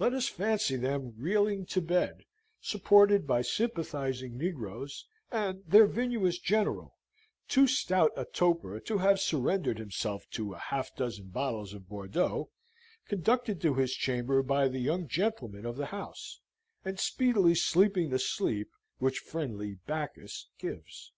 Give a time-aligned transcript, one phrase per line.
[0.00, 2.24] Let us fancy them reeling to bed,
[2.60, 6.96] supported by sympathising negroes; and their vinous General,
[7.46, 12.50] too stout a toper to have surrendered himself to a half dozen bottles of Bordeaux,
[13.06, 16.40] conducted to his chamber by the young gentlemen of the house,
[16.84, 18.68] and speedily sleeping the sleep
[18.98, 21.12] which friendly Bacchus gives.